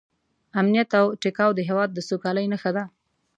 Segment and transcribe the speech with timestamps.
[0.59, 2.83] امنیت او ټیکاو د هېواد د سوکالۍ نښه ده.